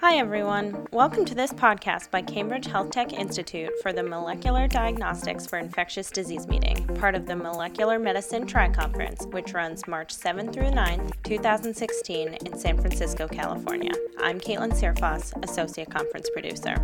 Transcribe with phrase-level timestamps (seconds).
[0.00, 0.86] Hi, everyone.
[0.92, 6.10] Welcome to this podcast by Cambridge Health Tech Institute for the Molecular Diagnostics for Infectious
[6.10, 11.10] Disease meeting, part of the Molecular Medicine Tri Conference, which runs March 7 through 9,
[11.24, 13.90] 2016, in San Francisco, California.
[14.18, 16.76] I'm Caitlin Searfoss, Associate Conference Producer.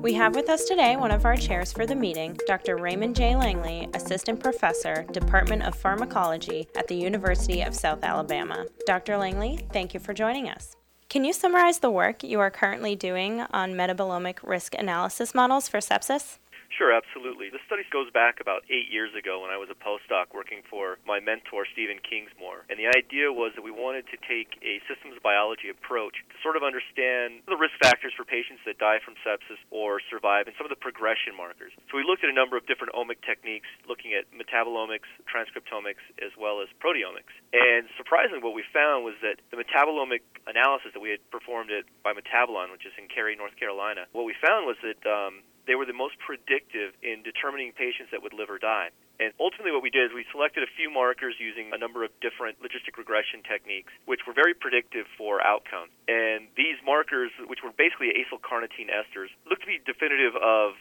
[0.00, 2.76] We have with us today one of our chairs for the meeting, Dr.
[2.76, 3.36] Raymond J.
[3.36, 8.66] Langley, Assistant Professor, Department of Pharmacology at the University of South Alabama.
[8.84, 9.16] Dr.
[9.16, 10.74] Langley, thank you for joining us.
[11.08, 15.78] Can you summarize the work you are currently doing on metabolomic risk analysis models for
[15.78, 16.38] sepsis?
[16.74, 17.48] Sure, absolutely.
[17.48, 20.98] The study goes back about eight years ago when I was a postdoc working for
[21.06, 22.66] my mentor, Stephen Kingsmore.
[22.68, 26.58] And the idea was that we wanted to take a systems biology approach to sort
[26.58, 30.66] of understand the risk factors for patients that die from sepsis or survive and some
[30.66, 31.72] of the progression markers.
[31.90, 36.34] So we looked at a number of different omic techniques, looking at metabolomics, transcriptomics, as
[36.36, 37.32] well as proteomics.
[37.54, 41.86] And surprisingly, what we found was that the metabolomic analysis that we had performed at
[42.02, 45.74] by Metabolon, which is in Cary, North Carolina, what we found was that um, they
[45.74, 48.90] were the most predictive in determining patients that would live or die.
[49.18, 52.12] And ultimately, what we did is we selected a few markers using a number of
[52.20, 55.88] different logistic regression techniques, which were very predictive for outcome.
[56.06, 60.76] And these markers, which were basically acyl carnitine esters, looked to be definitive of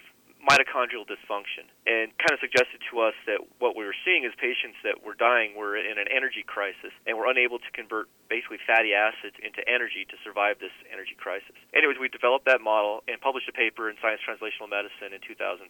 [0.45, 4.77] mitochondrial dysfunction and kind of suggested to us that what we were seeing is patients
[4.85, 8.93] that were dying were in an energy crisis and were unable to convert basically fatty
[8.93, 11.53] acids into energy to survive this energy crisis.
[11.73, 15.69] Anyways, we developed that model and published a paper in Science Translational Medicine in 2013.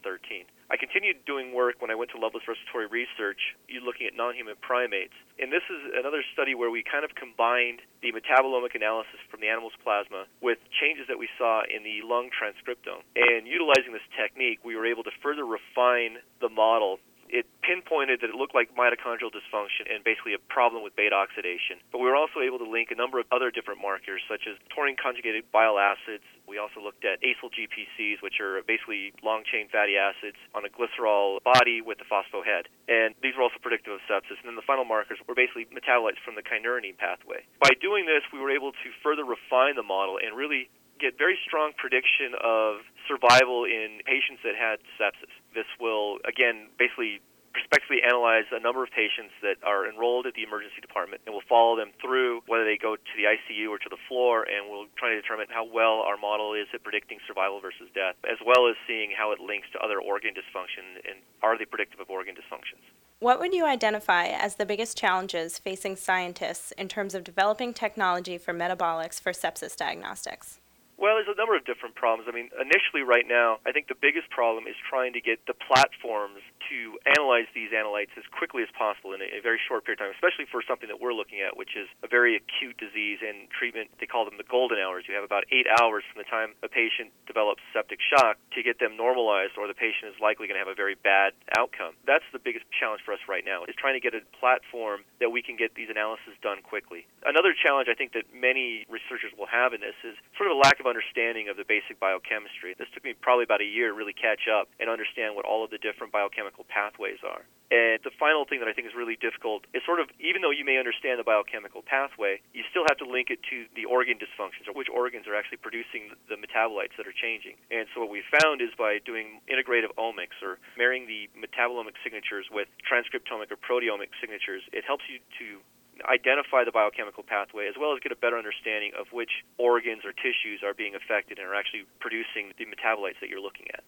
[0.72, 5.14] I continued doing work when I went to Lovelace Respiratory Research looking at non-human primates.
[5.38, 9.48] And this is another study where we kind of combined the metabolomic analysis from the
[9.48, 13.06] animal's plasma with changes that we saw in the lung transcriptome.
[13.14, 17.00] And utilizing this technique, we were able to further refine the model
[17.30, 21.82] it pinpointed that it looked like mitochondrial dysfunction and basically a problem with beta oxidation.
[21.92, 24.58] But we were also able to link a number of other different markers, such as
[24.70, 26.24] taurine conjugated bile acids.
[26.46, 30.70] We also looked at acyl GPCs, which are basically long chain fatty acids on a
[30.70, 32.70] glycerol body with a phospho head.
[32.88, 34.38] And these were also predictive of sepsis.
[34.46, 37.42] And then the final markers were basically metabolites from the kynurenine pathway.
[37.58, 41.38] By doing this, we were able to further refine the model and really get very
[41.46, 45.32] strong prediction of survival in patients that had sepsis.
[45.54, 47.22] This will, again, basically
[47.56, 51.48] prospectively analyze a number of patients that are enrolled at the emergency department and we'll
[51.48, 54.92] follow them through whether they go to the ICU or to the floor and we'll
[55.00, 58.68] try to determine how well our model is at predicting survival versus death as well
[58.68, 62.36] as seeing how it links to other organ dysfunction and are they predictive of organ
[62.36, 62.84] dysfunctions.
[63.20, 68.38] What would you identify as the biggest challenges facing scientists in terms of developing technology
[68.38, 70.60] for metabolics for sepsis diagnostics?
[70.96, 72.32] Well, there's a number of different problems.
[72.32, 75.54] I mean, initially, right now, I think the biggest problem is trying to get the
[75.54, 76.40] platforms
[76.72, 80.08] to analyze these analytes as quickly as possible in a, a, very short period of
[80.08, 83.52] time, especially for something that we're looking at, which is a very acute disease and
[83.52, 83.92] treatment.
[84.00, 85.06] They call them the golden hours.
[85.06, 88.80] You have about eight hours from the time a patient develops septic shock to get
[88.80, 91.94] them normalized, or the patient is likely going to have a very bad outcome.
[92.08, 95.30] That's the biggest challenge for us right now, is trying to get a platform that
[95.30, 97.06] we can get these analyses done quickly.
[97.22, 100.60] Another challenge I think that many researchers will have in this is sort of a
[100.60, 102.76] lack of understanding of the basic biochemistry.
[102.78, 105.64] This took me probably about a year to really catch up and understand what all
[105.64, 107.44] of the different biochemical pathways are.
[107.74, 110.54] And the final thing that I think is really difficult is sort of, even though
[110.54, 114.22] you may understand the biochemical pathway, you still have to link it to the organ
[114.22, 117.58] dysfunctions or which organs are actually producing the metabolites that are changing.
[117.74, 122.46] And so what we found is by doing integrative omics or marrying the metabolomic signatures
[122.54, 125.58] with transcriptomic or proteomic signatures, it helps you to
[126.04, 130.12] identify the biochemical pathway as well as get a better understanding of which organs or
[130.12, 133.84] tissues are being affected and are actually producing the metabolites that you're looking at.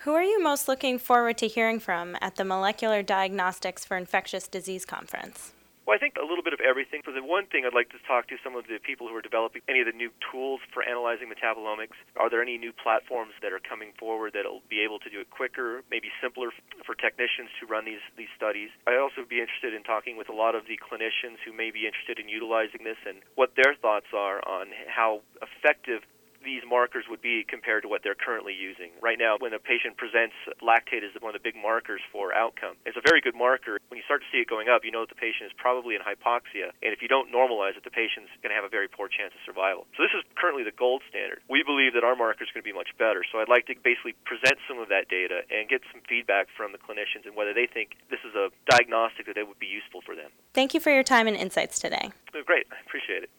[0.00, 4.46] Who are you most looking forward to hearing from at the Molecular Diagnostics for Infectious
[4.46, 5.52] Disease Conference?
[5.86, 7.06] Well, I think a little bit of everything.
[7.06, 9.22] For the one thing, I'd like to talk to some of the people who are
[9.22, 11.94] developing any of the new tools for analyzing metabolomics.
[12.18, 15.30] Are there any new platforms that are coming forward that'll be able to do it
[15.30, 16.50] quicker, maybe simpler
[16.82, 18.74] for technicians to run these these studies?
[18.90, 21.86] I'd also be interested in talking with a lot of the clinicians who may be
[21.86, 26.02] interested in utilizing this and what their thoughts are on how effective
[26.46, 28.94] these markers would be compared to what they're currently using.
[29.02, 32.78] Right now, when a patient presents, lactate is one of the big markers for outcome.
[32.86, 33.82] It's a very good marker.
[33.90, 35.98] When you start to see it going up, you know that the patient is probably
[35.98, 38.86] in hypoxia, and if you don't normalize it, the patient's going to have a very
[38.86, 39.90] poor chance of survival.
[39.98, 41.42] So this is currently the gold standard.
[41.50, 43.26] We believe that our marker is going to be much better.
[43.26, 46.70] So I'd like to basically present some of that data and get some feedback from
[46.70, 50.14] the clinicians and whether they think this is a diagnostic that would be useful for
[50.14, 50.30] them.
[50.54, 52.14] Thank you for your time and insights today.
[52.46, 52.70] Great.
[52.70, 53.30] I appreciate it.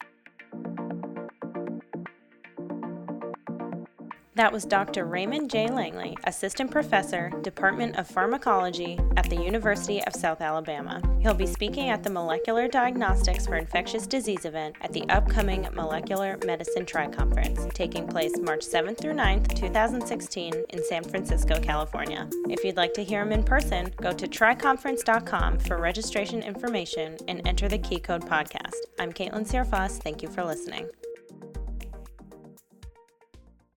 [4.37, 5.05] That was Dr.
[5.05, 5.67] Raymond J.
[5.67, 11.01] Langley, Assistant Professor, Department of Pharmacology at the University of South Alabama.
[11.21, 16.37] He'll be speaking at the Molecular Diagnostics for Infectious Disease event at the upcoming Molecular
[16.45, 22.29] Medicine Tri Conference, taking place March 7th through 9th, 2016, in San Francisco, California.
[22.47, 27.41] If you'd like to hear him in person, go to triconference.com for registration information and
[27.47, 28.75] enter the key code podcast.
[28.99, 29.99] I'm Caitlin Searfoss.
[29.99, 30.87] Thank you for listening.